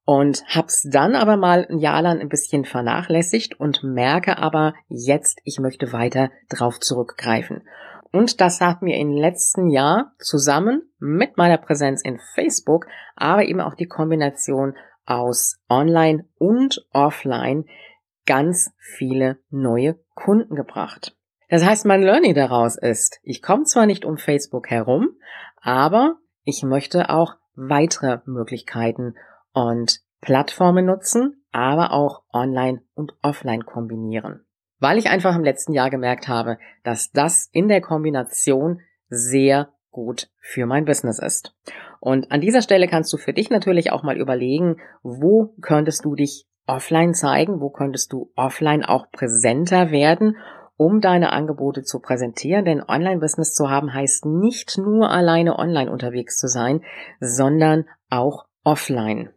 Und 0.05 0.43
hab's 0.49 0.83
dann 0.91 1.15
aber 1.15 1.37
mal 1.37 1.67
ein 1.71 1.79
Jahr 1.79 2.03
lang 2.03 2.21
ein 2.21 2.29
bisschen 2.29 2.65
vernachlässigt 2.65 3.59
und 3.61 3.85
merke 3.85 4.39
aber 4.39 4.75
jetzt, 4.89 5.41
ich 5.45 5.61
möchte 5.61 5.93
weiter 5.93 6.31
drauf 6.49 6.81
zurückgreifen. 6.81 7.63
Und 8.11 8.41
das 8.41 8.61
hat 8.61 8.83
mir 8.83 8.99
im 8.99 9.13
letzten 9.13 9.69
Jahr 9.69 10.13
zusammen 10.19 10.83
mit 10.99 11.39
meiner 11.39 11.57
Präsenz 11.57 12.03
in 12.03 12.19
Facebook, 12.35 12.87
aber 13.17 13.45
eben 13.45 13.61
auch 13.61 13.75
die 13.75 13.87
Kombination 13.87 14.75
aus 15.05 15.61
Online 15.69 16.27
und 16.39 16.87
Offline 16.93 17.65
ganz 18.27 18.73
viele 18.79 19.39
neue 19.51 19.99
Kunden 20.15 20.55
gebracht. 20.55 21.17
Das 21.49 21.65
heißt, 21.65 21.85
mein 21.85 22.03
Learning 22.03 22.35
daraus 22.35 22.77
ist, 22.77 23.21
ich 23.23 23.43
komme 23.43 23.65
zwar 23.65 23.87
nicht 23.87 24.05
um 24.05 24.17
Facebook 24.17 24.71
herum, 24.71 25.11
aber 25.61 26.17
ich 26.45 26.63
möchte 26.63 27.11
auch 27.11 27.35
weitere 27.55 28.21
Möglichkeiten 28.25 29.15
und 29.53 30.01
Plattformen 30.21 30.87
nutzen, 30.87 31.45
aber 31.51 31.93
auch 31.93 32.23
online 32.33 32.81
und 32.95 33.13
offline 33.23 33.67
kombinieren. 33.67 34.47
Weil 34.79 34.99
ich 34.99 35.11
einfach 35.11 35.37
im 35.37 35.45
letzten 35.45 35.75
Jahr 35.75 35.91
gemerkt 35.91 36.29
habe, 36.29 36.59
dass 36.85 37.13
das 37.13 37.49
in 37.53 37.69
der 37.69 37.81
Kombination 37.81 38.81
sehr 39.09 39.73
gut 39.91 40.31
für 40.41 40.67
mein 40.67 40.85
Business 40.85 41.19
ist. 41.19 41.55
Und 42.03 42.33
an 42.33 42.41
dieser 42.41 42.63
Stelle 42.63 42.89
kannst 42.89 43.13
du 43.13 43.17
für 43.17 43.33
dich 43.33 43.49
natürlich 43.49 43.93
auch 43.93 44.03
mal 44.03 44.17
überlegen, 44.17 44.79
wo 45.05 45.55
könntest 45.61 46.05
du 46.05 46.17
dich 46.17 46.49
offline 46.67 47.15
zeigen, 47.15 47.61
wo 47.61 47.71
könntest 47.71 48.13
du 48.13 48.33
offline 48.35 48.85
auch 48.85 49.13
präsenter 49.13 49.93
werden, 49.93 50.37
um 50.77 51.01
deine 51.01 51.31
Angebote 51.31 51.85
zu 51.85 52.01
präsentieren. 52.01 52.65
Denn 52.65 52.83
Online-Business 52.83 53.55
zu 53.55 53.71
haben 53.71 53.95
heißt 53.95 54.27
nicht 54.27 54.79
nur 54.79 55.11
alleine 55.13 55.61
online 55.61 55.93
unterwegs 55.93 56.39
zu 56.39 56.49
sein, 56.49 56.83
sondern 57.21 57.85
auch 58.11 58.47
offline. 58.65 59.31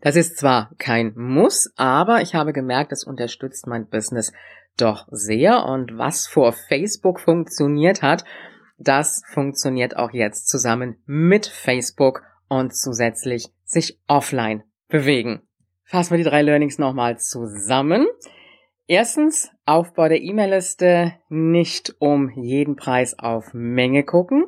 Das 0.00 0.14
ist 0.14 0.38
zwar 0.38 0.70
kein 0.78 1.14
Muss, 1.16 1.72
aber 1.74 2.22
ich 2.22 2.36
habe 2.36 2.52
gemerkt, 2.52 2.92
es 2.92 3.02
unterstützt 3.02 3.66
mein 3.66 3.88
Business 3.88 4.32
doch 4.76 5.08
sehr. 5.10 5.66
Und 5.66 5.98
was 5.98 6.28
vor 6.28 6.52
Facebook 6.52 7.18
funktioniert 7.18 8.02
hat, 8.02 8.24
das 8.84 9.22
funktioniert 9.32 9.96
auch 9.96 10.12
jetzt 10.12 10.48
zusammen 10.48 10.96
mit 11.06 11.46
Facebook 11.46 12.22
und 12.48 12.74
zusätzlich 12.74 13.48
sich 13.64 13.98
offline 14.06 14.62
bewegen. 14.88 15.42
Fassen 15.84 16.12
wir 16.12 16.18
die 16.18 16.28
drei 16.28 16.42
Learnings 16.42 16.78
nochmal 16.78 17.18
zusammen. 17.18 18.06
Erstens, 18.86 19.50
Aufbau 19.64 20.08
der 20.08 20.20
E-Mail-Liste 20.20 21.14
nicht 21.28 21.94
um 22.00 22.30
jeden 22.30 22.76
Preis 22.76 23.18
auf 23.18 23.54
Menge 23.54 24.04
gucken, 24.04 24.46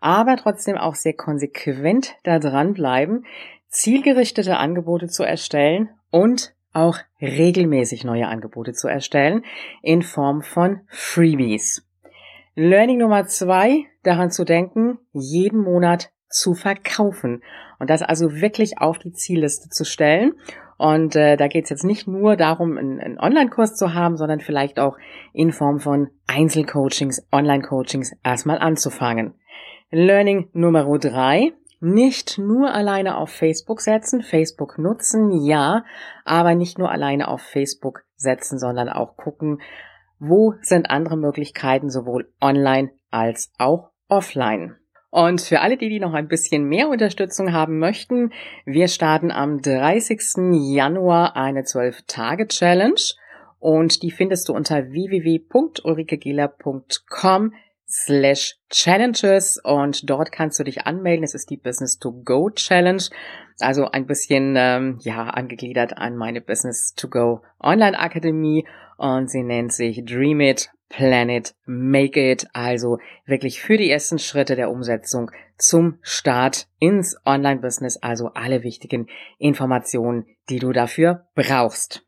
aber 0.00 0.36
trotzdem 0.36 0.76
auch 0.76 0.94
sehr 0.94 1.14
konsequent 1.14 2.14
da 2.22 2.38
dranbleiben, 2.38 3.26
zielgerichtete 3.68 4.56
Angebote 4.56 5.08
zu 5.08 5.24
erstellen 5.24 5.90
und 6.10 6.54
auch 6.72 6.98
regelmäßig 7.20 8.04
neue 8.04 8.28
Angebote 8.28 8.72
zu 8.72 8.86
erstellen 8.86 9.44
in 9.82 10.02
Form 10.02 10.42
von 10.42 10.82
Freebies. 10.88 11.84
Learning 12.54 12.98
Nummer 12.98 13.26
zwei, 13.26 13.86
daran 14.02 14.30
zu 14.30 14.44
denken, 14.44 14.98
jeden 15.12 15.60
Monat 15.60 16.10
zu 16.28 16.54
verkaufen 16.54 17.42
und 17.78 17.88
das 17.90 18.02
also 18.02 18.40
wirklich 18.40 18.78
auf 18.78 18.98
die 18.98 19.12
Zielliste 19.12 19.68
zu 19.68 19.84
stellen. 19.84 20.32
Und 20.76 21.14
äh, 21.16 21.36
da 21.36 21.48
geht 21.48 21.64
es 21.64 21.70
jetzt 21.70 21.84
nicht 21.84 22.08
nur 22.08 22.36
darum, 22.36 22.76
einen, 22.76 23.00
einen 23.00 23.18
Online-Kurs 23.18 23.76
zu 23.76 23.94
haben, 23.94 24.16
sondern 24.16 24.40
vielleicht 24.40 24.80
auch 24.80 24.98
in 25.32 25.52
Form 25.52 25.78
von 25.78 26.10
Einzelcoachings, 26.26 27.26
Online-Coachings 27.30 28.12
erstmal 28.24 28.58
anzufangen. 28.58 29.34
Learning 29.90 30.48
Nummer 30.52 30.84
drei, 30.98 31.52
nicht 31.80 32.38
nur 32.38 32.74
alleine 32.74 33.16
auf 33.16 33.30
Facebook 33.30 33.80
setzen, 33.80 34.22
Facebook 34.22 34.78
nutzen, 34.78 35.30
ja, 35.44 35.84
aber 36.24 36.54
nicht 36.54 36.78
nur 36.78 36.90
alleine 36.90 37.28
auf 37.28 37.42
Facebook 37.42 38.04
setzen, 38.16 38.58
sondern 38.58 38.88
auch 38.88 39.16
gucken, 39.16 39.60
wo 40.22 40.54
sind 40.62 40.88
andere 40.88 41.16
Möglichkeiten 41.16 41.90
sowohl 41.90 42.32
online 42.40 42.92
als 43.10 43.52
auch 43.58 43.90
offline. 44.08 44.76
Und 45.10 45.40
für 45.40 45.58
alle, 45.60 45.76
die, 45.76 45.88
die 45.88 45.98
noch 45.98 46.14
ein 46.14 46.28
bisschen 46.28 46.62
mehr 46.64 46.88
Unterstützung 46.88 47.52
haben 47.52 47.80
möchten, 47.80 48.30
wir 48.64 48.86
starten 48.86 49.32
am 49.32 49.60
30. 49.60 50.20
Januar 50.74 51.34
eine 51.36 51.62
12-Tage-Challenge 51.62 53.00
und 53.58 54.02
die 54.02 54.12
findest 54.12 54.48
du 54.48 54.54
unter 54.54 54.92
www.ulrikegieler.com 54.92 57.54
slash 57.88 58.58
challenges 58.70 59.60
und 59.62 60.08
dort 60.08 60.30
kannst 60.32 60.58
du 60.58 60.64
dich 60.64 60.86
anmelden. 60.86 61.24
Es 61.24 61.34
ist 61.34 61.50
die 61.50 61.58
Business 61.58 61.98
to 61.98 62.12
Go 62.24 62.48
Challenge, 62.48 63.02
also 63.62 63.90
ein 63.90 64.06
bisschen 64.06 64.54
ähm, 64.56 64.98
ja 65.02 65.24
angegliedert 65.24 65.96
an 65.98 66.16
meine 66.16 66.40
Business 66.40 66.94
to 66.94 67.08
Go 67.08 67.42
Online 67.60 67.98
Akademie. 67.98 68.66
Und 68.98 69.30
sie 69.30 69.42
nennt 69.42 69.72
sich 69.72 70.04
Dream 70.04 70.40
It, 70.40 70.70
Plan 70.88 71.28
It, 71.28 71.54
Make 71.64 72.30
It, 72.30 72.46
also 72.52 72.98
wirklich 73.26 73.60
für 73.60 73.76
die 73.76 73.90
ersten 73.90 74.18
Schritte 74.18 74.54
der 74.54 74.70
Umsetzung 74.70 75.30
zum 75.56 75.98
Start 76.02 76.68
ins 76.78 77.16
Online 77.24 77.60
Business, 77.60 77.96
also 77.96 78.28
alle 78.34 78.62
wichtigen 78.62 79.08
Informationen, 79.38 80.26
die 80.50 80.58
du 80.58 80.72
dafür 80.72 81.26
brauchst. 81.34 82.04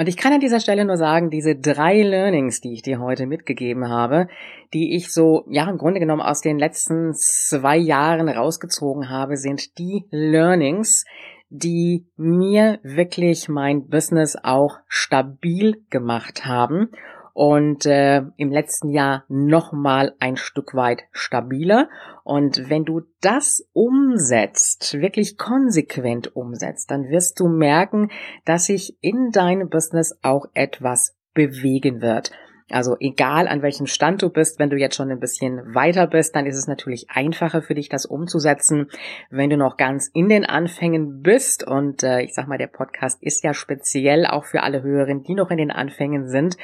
Und 0.00 0.08
ich 0.08 0.16
kann 0.16 0.32
an 0.32 0.40
dieser 0.40 0.60
Stelle 0.60 0.86
nur 0.86 0.96
sagen, 0.96 1.28
diese 1.28 1.54
drei 1.54 2.00
Learnings, 2.00 2.62
die 2.62 2.72
ich 2.72 2.80
dir 2.80 3.00
heute 3.00 3.26
mitgegeben 3.26 3.90
habe, 3.90 4.28
die 4.72 4.96
ich 4.96 5.12
so, 5.12 5.44
ja, 5.50 5.68
im 5.68 5.76
Grunde 5.76 6.00
genommen 6.00 6.22
aus 6.22 6.40
den 6.40 6.58
letzten 6.58 7.12
zwei 7.12 7.76
Jahren 7.76 8.30
rausgezogen 8.30 9.10
habe, 9.10 9.36
sind 9.36 9.76
die 9.78 10.06
Learnings, 10.10 11.04
die 11.50 12.06
mir 12.16 12.78
wirklich 12.82 13.50
mein 13.50 13.88
Business 13.88 14.38
auch 14.42 14.78
stabil 14.88 15.84
gemacht 15.90 16.46
haben 16.46 16.88
und 17.32 17.86
äh, 17.86 18.22
im 18.36 18.50
letzten 18.50 18.90
Jahr 18.90 19.24
nochmal 19.28 20.14
ein 20.20 20.36
Stück 20.36 20.74
weit 20.74 21.04
stabiler. 21.12 21.88
Und 22.24 22.68
wenn 22.68 22.84
du 22.84 23.02
das 23.20 23.68
umsetzt, 23.72 24.94
wirklich 25.00 25.38
konsequent 25.38 26.34
umsetzt, 26.34 26.90
dann 26.90 27.08
wirst 27.08 27.40
du 27.40 27.48
merken, 27.48 28.10
dass 28.44 28.66
sich 28.66 28.96
in 29.00 29.30
deinem 29.30 29.68
Business 29.68 30.18
auch 30.22 30.46
etwas 30.54 31.16
bewegen 31.34 32.00
wird. 32.00 32.32
Also 32.70 32.96
egal 33.00 33.48
an 33.48 33.62
welchem 33.62 33.86
Stand 33.86 34.22
du 34.22 34.30
bist, 34.30 34.58
wenn 34.58 34.70
du 34.70 34.76
jetzt 34.76 34.96
schon 34.96 35.10
ein 35.10 35.20
bisschen 35.20 35.74
weiter 35.74 36.06
bist, 36.06 36.36
dann 36.36 36.46
ist 36.46 36.56
es 36.56 36.66
natürlich 36.66 37.10
einfacher 37.10 37.62
für 37.62 37.74
dich, 37.74 37.88
das 37.88 38.06
umzusetzen. 38.06 38.88
Wenn 39.30 39.50
du 39.50 39.56
noch 39.56 39.76
ganz 39.76 40.08
in 40.12 40.28
den 40.28 40.44
Anfängen 40.44 41.22
bist 41.22 41.66
und 41.66 42.02
äh, 42.02 42.22
ich 42.22 42.34
sag 42.34 42.48
mal, 42.48 42.58
der 42.58 42.68
Podcast 42.68 43.22
ist 43.22 43.44
ja 43.44 43.54
speziell 43.54 44.26
auch 44.26 44.44
für 44.44 44.62
alle 44.62 44.82
Hörerinnen, 44.82 45.24
die 45.24 45.34
noch 45.34 45.50
in 45.50 45.58
den 45.58 45.70
Anfängen 45.70 46.28
sind, 46.28 46.56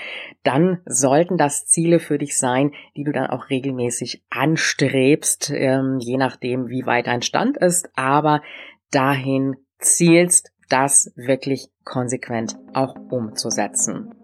dann 0.43 0.81
sollten 0.87 1.37
das 1.37 1.67
Ziele 1.67 1.99
für 1.99 2.19
dich 2.19 2.39
sein, 2.39 2.73
die 2.97 3.05
du 3.05 3.13
dann 3.13 3.27
auch 3.27 3.51
regelmäßig 3.51 4.23
anstrebst, 4.31 5.53
ähm, 5.55 5.99
je 5.99 6.17
nachdem, 6.17 6.69
wie 6.69 6.87
weit 6.87 7.07
dein 7.07 7.23
Stand 7.23 7.57
ist, 7.57 7.91
aber 7.97 8.43
dahin 8.91 9.57
zielst, 9.79 10.53
das 10.69 11.13
wirklich 11.15 11.69
konsequent 11.85 12.57
auch 12.75 12.97
umzusetzen 13.11 14.16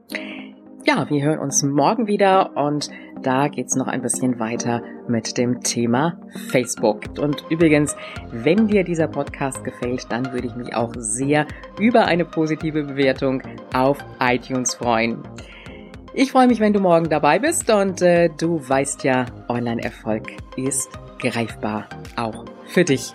ja, 0.85 1.09
wir 1.09 1.23
hören 1.23 1.38
uns 1.38 1.62
morgen 1.62 2.07
wieder 2.07 2.57
und 2.57 2.90
da 3.23 3.49
geht's 3.49 3.77
noch 3.77 3.87
ein 3.87 4.03
bisschen 4.03 4.38
weiter 4.40 4.83
mit 5.07 5.38
dem 5.38 5.61
Thema 5.61 6.18
Facebook. 6.49 7.05
Und 7.18 7.45
übrigens, 7.51 7.97
wenn 8.33 8.66
dir 8.66 8.83
dieser 8.83 9.07
Podcast 9.07 9.62
gefällt, 9.64 10.07
dann 10.11 10.33
würde 10.33 10.49
ich 10.49 10.57
mich 10.57 10.75
auch 10.75 10.92
sehr 10.99 11.47
über 11.79 12.07
eine 12.07 12.25
positive 12.25 12.83
Bewertung 12.83 13.42
auf 13.73 13.99
iTunes 14.21 14.75
freuen. 14.75 15.18
Ich 16.14 16.33
freue 16.33 16.47
mich, 16.47 16.61
wenn 16.61 16.73
du 16.73 16.81
morgen 16.81 17.09
dabei 17.09 17.38
bist 17.38 17.71
und 17.71 18.03
äh, 18.03 18.29
du 18.29 18.61
weißt 18.68 19.05
ja, 19.05 19.27
Online-Erfolg 19.49 20.25
ist 20.57 20.90
greifbar, 21.21 21.88
auch 22.16 22.45
für 22.66 22.85
dich. 22.85 23.14